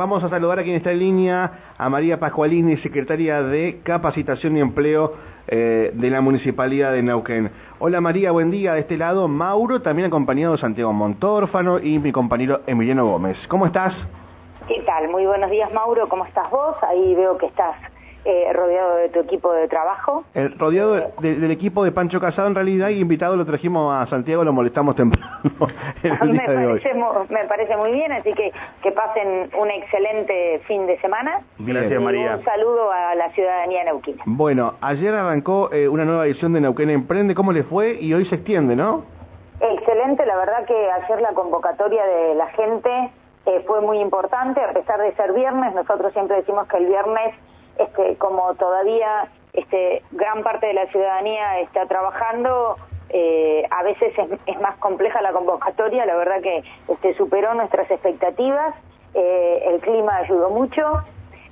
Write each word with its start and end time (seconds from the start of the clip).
vamos 0.00 0.24
a 0.24 0.30
saludar 0.30 0.58
a 0.58 0.62
quien 0.62 0.76
está 0.76 0.92
en 0.92 0.98
línea, 0.98 1.74
a 1.76 1.90
María 1.90 2.18
Pascualini, 2.18 2.78
secretaria 2.78 3.42
de 3.42 3.80
Capacitación 3.82 4.56
y 4.56 4.60
Empleo 4.60 5.12
eh, 5.46 5.90
de 5.92 6.08
la 6.08 6.22
Municipalidad 6.22 6.92
de 6.92 7.02
Neuquén. 7.02 7.50
Hola 7.80 8.00
María, 8.00 8.30
buen 8.30 8.50
día. 8.50 8.72
De 8.72 8.80
este 8.80 8.96
lado, 8.96 9.28
Mauro, 9.28 9.82
también 9.82 10.08
acompañado 10.08 10.52
de 10.54 10.58
Santiago 10.58 10.94
Montórfano 10.94 11.78
y 11.78 11.98
mi 11.98 12.12
compañero 12.12 12.62
Emiliano 12.66 13.04
Gómez. 13.04 13.36
¿Cómo 13.48 13.66
estás? 13.66 13.92
¿Qué 14.66 14.80
tal? 14.86 15.08
Muy 15.08 15.26
buenos 15.26 15.50
días, 15.50 15.70
Mauro. 15.74 16.08
¿Cómo 16.08 16.24
estás 16.24 16.50
vos? 16.50 16.76
Ahí 16.88 17.14
veo 17.14 17.36
que 17.36 17.44
estás 17.44 17.76
eh, 18.24 18.52
rodeado 18.52 18.96
de 18.96 19.08
tu 19.08 19.20
equipo 19.20 19.52
de 19.52 19.68
trabajo. 19.68 20.24
El, 20.34 20.58
rodeado 20.58 21.12
del 21.20 21.50
equipo 21.50 21.84
de 21.84 21.92
Pancho 21.92 22.20
Casado, 22.20 22.48
en 22.48 22.54
realidad, 22.54 22.88
y 22.90 23.00
invitado 23.00 23.36
lo 23.36 23.46
trajimos 23.46 23.94
a 23.94 24.06
Santiago, 24.08 24.44
lo 24.44 24.52
molestamos 24.52 24.96
temprano. 24.96 25.26
El 26.02 26.12
me, 26.32 26.40
parece, 26.40 26.94
me 26.94 27.44
parece 27.46 27.76
muy 27.76 27.92
bien, 27.92 28.12
así 28.12 28.32
que 28.32 28.52
que 28.82 28.92
pasen 28.92 29.50
un 29.58 29.70
excelente 29.70 30.60
fin 30.66 30.86
de 30.86 30.98
semana. 31.00 31.40
Gracias, 31.58 32.00
María. 32.00 32.36
Un 32.36 32.44
saludo 32.44 32.90
a 32.90 33.14
la 33.14 33.30
ciudadanía 33.30 33.84
neuquina. 33.84 34.22
Bueno, 34.26 34.74
ayer 34.80 35.14
arrancó 35.14 35.72
eh, 35.72 35.88
una 35.88 36.04
nueva 36.04 36.26
edición 36.26 36.52
de 36.52 36.60
Neuquén 36.60 36.90
Emprende. 36.90 37.34
¿Cómo 37.34 37.52
le 37.52 37.62
fue? 37.62 37.94
Y 38.00 38.12
hoy 38.14 38.26
se 38.26 38.36
extiende, 38.36 38.76
¿no? 38.76 39.04
Excelente, 39.60 40.24
la 40.24 40.36
verdad 40.36 40.64
que 40.66 40.90
ayer 40.90 41.20
la 41.20 41.34
convocatoria 41.34 42.02
de 42.06 42.34
la 42.34 42.46
gente 42.48 43.10
eh, 43.44 43.62
fue 43.66 43.82
muy 43.82 43.98
importante, 43.98 44.60
a 44.60 44.72
pesar 44.72 44.98
de 45.00 45.12
ser 45.12 45.34
viernes, 45.34 45.74
nosotros 45.74 46.12
siempre 46.14 46.36
decimos 46.36 46.66
que 46.66 46.78
el 46.78 46.86
viernes 46.86 47.34
este, 47.80 48.16
como 48.16 48.54
todavía 48.54 49.28
este, 49.52 50.02
gran 50.12 50.42
parte 50.42 50.66
de 50.66 50.74
la 50.74 50.86
ciudadanía 50.88 51.60
está 51.60 51.86
trabajando, 51.86 52.76
eh, 53.08 53.64
a 53.70 53.82
veces 53.82 54.12
es, 54.46 54.60
más 54.60 54.76
compleja 54.76 55.20
la 55.22 55.32
convocatoria, 55.32 56.06
la 56.06 56.14
verdad 56.14 56.40
que 56.42 56.62
este, 56.88 57.14
superó 57.14 57.54
nuestras 57.54 57.90
expectativas, 57.90 58.74
eh, 59.14 59.64
el 59.66 59.80
clima 59.80 60.16
ayudó 60.18 60.50
mucho, 60.50 60.82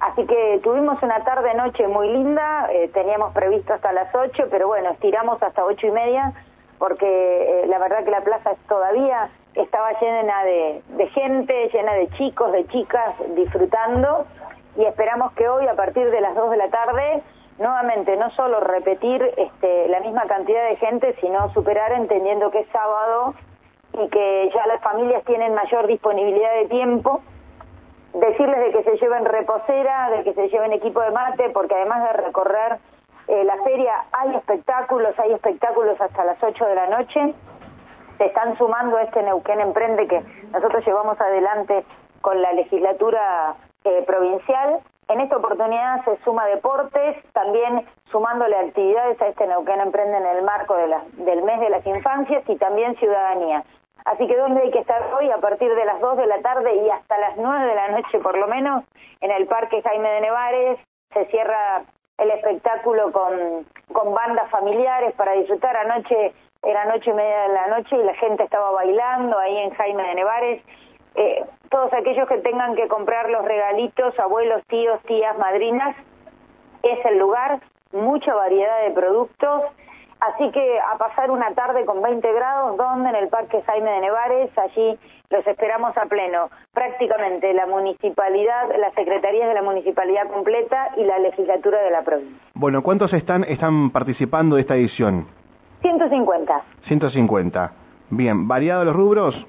así 0.00 0.26
que 0.26 0.60
tuvimos 0.64 1.00
una 1.02 1.22
tarde-noche 1.24 1.86
muy 1.86 2.08
linda, 2.08 2.68
eh, 2.72 2.88
teníamos 2.92 3.32
previsto 3.32 3.74
hasta 3.74 3.92
las 3.92 4.12
8, 4.14 4.48
pero 4.50 4.66
bueno, 4.66 4.90
estiramos 4.90 5.42
hasta 5.42 5.64
ocho 5.64 5.86
y 5.86 5.90
media, 5.92 6.32
porque 6.78 7.64
la 7.68 7.78
verdad 7.78 8.04
que 8.04 8.10
la 8.10 8.22
plaza 8.22 8.56
todavía 8.68 9.30
estaba 9.54 9.92
llena 10.00 10.44
de, 10.44 10.82
de 10.88 11.06
gente, 11.08 11.70
llena 11.72 11.92
de 11.94 12.08
chicos, 12.10 12.50
de 12.50 12.66
chicas 12.66 13.14
disfrutando 13.36 14.26
y 14.76 14.84
esperamos 14.84 15.32
que 15.32 15.48
hoy 15.48 15.66
a 15.66 15.74
partir 15.74 16.10
de 16.10 16.20
las 16.20 16.34
2 16.34 16.50
de 16.50 16.56
la 16.56 16.68
tarde 16.68 17.22
nuevamente 17.58 18.16
no 18.16 18.30
solo 18.30 18.60
repetir 18.60 19.22
este, 19.36 19.88
la 19.88 20.00
misma 20.00 20.22
cantidad 20.26 20.68
de 20.68 20.76
gente, 20.76 21.14
sino 21.20 21.52
superar 21.52 21.92
entendiendo 21.92 22.50
que 22.50 22.60
es 22.60 22.68
sábado 22.68 23.34
y 23.92 24.08
que 24.08 24.50
ya 24.52 24.66
las 24.66 24.80
familias 24.82 25.24
tienen 25.24 25.54
mayor 25.54 25.86
disponibilidad 25.86 26.52
de 26.54 26.66
tiempo, 26.66 27.22
decirles 28.12 28.58
de 28.58 28.72
que 28.72 28.82
se 28.82 28.96
lleven 28.96 29.24
reposera, 29.24 30.10
de 30.10 30.24
que 30.24 30.34
se 30.34 30.48
lleven 30.48 30.72
equipo 30.72 31.00
de 31.00 31.10
mate, 31.10 31.50
porque 31.50 31.74
además 31.74 32.02
de 32.02 32.12
recorrer 32.24 32.78
eh, 33.28 33.44
la 33.44 33.56
feria 33.62 33.92
hay 34.12 34.34
espectáculos, 34.34 35.18
hay 35.18 35.32
espectáculos 35.32 36.00
hasta 36.00 36.24
las 36.24 36.42
8 36.42 36.66
de 36.66 36.74
la 36.74 36.86
noche, 36.88 37.34
se 38.18 38.26
están 38.26 38.56
sumando 38.58 38.96
a 38.96 39.02
este 39.02 39.22
Neuquén 39.22 39.60
Emprende 39.60 40.06
que 40.08 40.22
nosotros 40.52 40.84
llevamos 40.84 41.20
adelante 41.20 41.84
con 42.20 42.40
la 42.42 42.52
legislatura 42.52 43.54
eh, 43.84 44.02
provincial. 44.06 44.80
En 45.08 45.20
esta 45.20 45.36
oportunidad 45.36 46.02
se 46.04 46.16
suma 46.24 46.46
deportes, 46.46 47.22
también 47.32 47.86
sumándole 48.10 48.56
actividades 48.56 49.20
a 49.20 49.28
este 49.28 49.46
Neuquén 49.46 49.80
Emprende 49.80 50.16
en 50.16 50.26
el 50.26 50.42
marco 50.42 50.74
de 50.74 50.88
del 51.24 51.42
mes 51.42 51.60
de 51.60 51.68
las 51.68 51.86
infancias 51.86 52.42
y 52.48 52.56
también 52.56 52.96
ciudadanía. 52.96 53.62
Así 54.06 54.26
que 54.26 54.36
donde 54.36 54.62
hay 54.62 54.70
que 54.70 54.80
estar 54.80 55.02
hoy 55.14 55.30
a 55.30 55.38
partir 55.38 55.74
de 55.74 55.84
las 55.84 56.00
2 56.00 56.16
de 56.18 56.26
la 56.26 56.40
tarde 56.40 56.74
y 56.74 56.90
hasta 56.90 57.18
las 57.18 57.36
9 57.36 57.66
de 57.66 57.74
la 57.74 57.88
noche 57.88 58.18
por 58.18 58.36
lo 58.36 58.46
menos 58.48 58.84
en 59.20 59.30
el 59.30 59.46
Parque 59.46 59.82
Jaime 59.82 60.10
de 60.10 60.20
Nevares 60.20 60.78
se 61.12 61.24
cierra 61.26 61.84
el 62.18 62.30
espectáculo 62.30 63.12
con, 63.12 63.66
con 63.92 64.14
bandas 64.14 64.50
familiares 64.50 65.14
para 65.14 65.32
disfrutar. 65.32 65.76
Anoche 65.76 66.32
era 66.62 66.84
noche 66.86 67.10
y 67.10 67.14
media 67.14 67.42
de 67.42 67.48
la 67.48 67.66
noche 67.68 67.96
y 67.96 68.02
la 68.02 68.14
gente 68.14 68.44
estaba 68.44 68.70
bailando 68.70 69.38
ahí 69.38 69.58
en 69.58 69.70
Jaime 69.70 70.02
de 70.02 70.14
Nevares 70.14 70.62
eh, 71.14 71.44
todos 71.70 71.92
aquellos 71.92 72.28
que 72.28 72.38
tengan 72.38 72.74
que 72.74 72.88
comprar 72.88 73.30
los 73.30 73.44
regalitos, 73.44 74.18
abuelos, 74.18 74.62
tíos, 74.66 75.00
tías, 75.02 75.36
madrinas, 75.38 75.96
es 76.82 77.04
el 77.06 77.18
lugar, 77.18 77.60
mucha 77.92 78.34
variedad 78.34 78.82
de 78.84 78.90
productos, 78.90 79.62
así 80.20 80.50
que 80.50 80.78
a 80.80 80.98
pasar 80.98 81.30
una 81.30 81.52
tarde 81.54 81.84
con 81.84 82.02
20 82.02 82.32
grados, 82.32 82.76
donde 82.76 83.10
en 83.10 83.16
el 83.16 83.28
Parque 83.28 83.62
Jaime 83.62 83.90
de 83.90 84.00
Nevares, 84.00 84.50
allí 84.58 84.98
los 85.30 85.46
esperamos 85.46 85.96
a 85.96 86.06
pleno, 86.06 86.50
prácticamente 86.72 87.52
la 87.54 87.66
municipalidad, 87.66 88.68
las 88.78 88.92
secretarías 88.94 89.48
de 89.48 89.54
la 89.54 89.62
municipalidad 89.62 90.28
completa 90.28 90.90
y 90.96 91.04
la 91.04 91.18
legislatura 91.18 91.80
de 91.80 91.90
la 91.90 92.02
provincia. 92.02 92.36
Bueno, 92.54 92.82
¿cuántos 92.82 93.12
están, 93.12 93.44
están 93.44 93.90
participando 93.90 94.56
de 94.56 94.62
esta 94.62 94.74
edición? 94.76 95.26
150. 95.80 96.62
150. 96.86 97.72
Bien, 98.10 98.46
¿variados 98.46 98.86
los 98.86 98.94
rubros? 98.94 99.46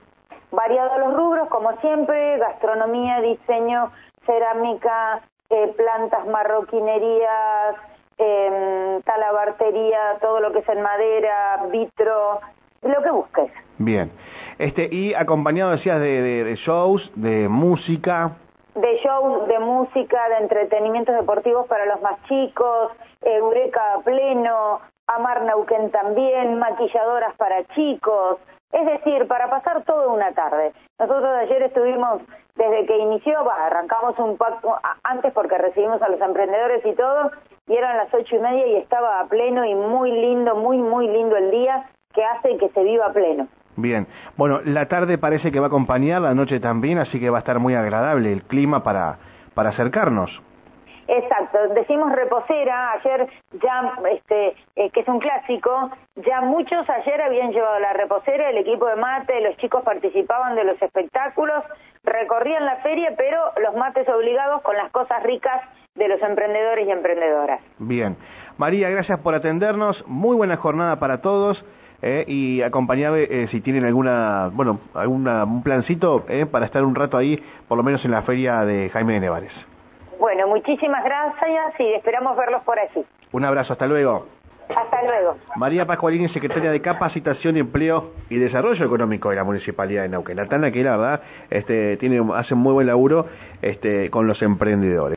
Variados 0.56 0.98
los 1.00 1.14
rubros, 1.14 1.48
como 1.50 1.74
siempre, 1.82 2.38
gastronomía, 2.38 3.22
diseño, 3.22 3.92
cerámica, 4.26 5.22
eh, 5.50 5.74
plantas, 5.78 6.26
marroquinerías, 6.28 7.76
eh, 8.18 9.00
talabartería, 9.04 10.18
todo 10.22 10.40
lo 10.40 10.52
que 10.52 10.60
es 10.60 10.70
en 10.70 10.82
madera, 10.82 11.66
vitro, 11.72 12.40
lo 12.82 13.02
que 13.04 13.12
busques. 13.12 13.52
Bien. 13.78 14.12
Este, 14.58 14.88
y 14.92 15.14
acompañado, 15.14 15.72
decías, 15.72 16.00
de, 16.00 16.56
shows, 16.66 17.12
de 17.16 17.50
música. 17.50 18.32
De 18.74 18.98
shows, 18.98 19.48
de 19.48 19.60
música, 19.60 20.30
de 20.30 20.38
entretenimientos 20.38 21.16
deportivos 21.16 21.68
para 21.68 21.86
los 21.86 22.02
más 22.02 22.22
chicos, 22.24 22.92
Eureka 23.22 24.00
pleno, 24.04 24.82
Amar 25.08 25.44
Neuquén 25.44 25.92
también, 25.92 26.58
maquilladoras 26.58 27.36
para 27.36 27.64
chicos, 27.76 28.38
es 28.75 28.86
decir, 28.86 29.25
para 29.28 29.50
pasar 29.50 29.84
toda 29.84 30.09
una 30.09 30.34
tarde. 30.34 30.74
Nosotros 31.00 31.30
ayer 31.40 31.63
estuvimos, 31.63 32.22
desde 32.56 32.86
que 32.86 32.97
inició, 32.97 33.50
arrancamos 33.50 34.19
un 34.19 34.38
poco 34.38 34.78
antes 35.03 35.31
porque 35.34 35.58
recibimos 35.58 36.02
a 36.02 36.09
los 36.09 36.19
emprendedores 36.19 36.86
y 36.86 36.94
todo, 36.94 37.31
y 37.68 37.75
eran 37.75 37.96
las 37.96 38.13
ocho 38.13 38.36
y 38.36 38.40
media 38.40 38.68
y 38.68 38.75
estaba 38.75 39.22
a 39.22 39.28
pleno 39.28 39.63
y 39.66 39.74
muy 39.74 40.12
lindo, 40.12 40.56
muy, 40.56 40.78
muy 40.78 41.08
lindo 41.08 41.38
el 41.38 41.52
día 41.52 41.86
que 42.13 42.24
hace 42.24 42.58
que 42.58 42.68
se 42.69 42.84
viva 42.84 43.06
a 43.06 43.13
pleno. 43.13 43.47
Bien, 43.78 44.08
bueno, 44.36 44.59
la 44.66 44.88
tarde 44.88 45.18
parece 45.18 45.52
que 45.53 45.59
va 45.59 45.68
a 45.68 45.69
acompañar, 45.69 46.22
la 46.22 46.34
noche 46.34 46.59
también, 46.59 46.97
así 46.97 47.19
que 47.19 47.30
va 47.30 47.38
a 47.38 47.40
estar 47.40 47.59
muy 47.59 47.75
agradable 47.75 48.31
el 48.31 48.44
clima 48.44 48.84
para, 48.84 49.19
para 49.53 49.69
acercarnos. 49.69 50.42
Exacto, 51.08 51.60
decimos 51.76 52.12
reposera, 52.14 52.94
ayer 52.94 53.28
ya, 53.62 53.94
este, 54.12 54.56
eh, 54.76 54.90
que 54.90 55.02
es 55.02 55.08
un 55.08 55.20
clásico, 55.20 55.92
ya 56.16 56.42
muchos 56.42 56.90
ayer 56.90 57.22
habían 57.22 57.52
llevado 57.52 57.80
la 57.80 57.94
reposera, 57.94 58.50
el 58.50 58.58
equipo 58.58 58.88
de 58.88 58.96
mate, 58.96 59.40
los 59.42 59.56
chicos 59.58 59.84
participaban 59.84 60.56
de 60.56 60.64
los 60.64 60.82
espectáculos, 60.82 61.64
recorrían 62.04 62.66
la 62.66 62.78
feria, 62.78 63.14
pero 63.16 63.40
los 63.62 63.76
mates 63.76 64.08
obligados 64.10 64.64
con 64.64 64.76
las 64.76 64.92
cosas 64.92 65.22
ricas 65.24 65.62
de 65.94 66.08
los 66.08 66.22
emprendedores 66.22 66.88
y 66.88 66.92
emprendedoras. 66.92 67.62
Bien, 67.78 68.18
María, 68.58 68.90
gracias 68.90 69.20
por 69.20 69.36
atendernos, 69.36 70.04
muy 70.08 70.36
buena 70.36 70.58
jornada 70.58 70.98
para 70.98 71.22
todos. 71.22 71.64
Eh, 72.02 72.26
y 72.28 72.62
acompañarme 72.62 73.24
eh, 73.24 73.48
si 73.50 73.62
tienen 73.62 73.86
alguna, 73.86 74.52
bueno, 74.54 74.80
alguna, 74.94 75.46
un 75.46 75.64
plancito 75.64 76.26
para 76.52 76.66
estar 76.66 76.84
un 76.84 76.94
rato 76.94 77.18
ahí, 77.18 77.42
por 77.68 77.78
lo 77.78 77.84
menos 77.84 78.04
en 78.04 78.12
la 78.12 78.22
feria 78.22 78.66
de 78.66 78.90
Jaime 78.90 79.14
de 79.14 79.22
Nevares. 79.22 79.75
Bueno, 80.20 80.48
muchísimas 80.48 81.03
gracias 81.03 81.80
y 81.80 81.94
esperamos 81.94 82.36
verlos 82.38 82.64
por 82.64 82.80
allí. 82.80 83.06
Un 83.31 83.46
abrazo, 83.46 83.74
hasta 83.74 83.88
luego. 83.88 84.28
Hasta 84.70 85.03
luego. 85.03 85.38
María 85.58 85.86
Pascualini, 85.86 86.28
secretaria 86.30 86.72
de 86.72 86.81
Capacitación, 86.81 87.56
Empleo 87.56 88.14
y 88.30 88.38
Desarrollo 88.38 88.84
Económico 88.84 89.30
de 89.30 89.36
la 89.36 89.44
Municipalidad 89.44 90.02
de 90.04 90.09
Neuquén. 90.09 90.38
La 90.38 90.48
Tana 90.48 90.72
que 90.72 90.84
la 90.84 90.98
verdad 90.98 91.22
este, 91.52 91.98
tiene, 91.98 92.20
hace 92.34 92.56
un 92.56 92.62
muy 92.62 92.74
buen 92.74 92.88
laburo 92.88 93.28
este, 93.62 94.09
con 94.09 94.25
los 94.25 94.42
emprendedores. 94.42 95.13